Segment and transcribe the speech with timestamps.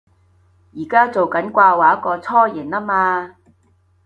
[0.73, 3.35] 而家做緊掛畫個雛形吖嘛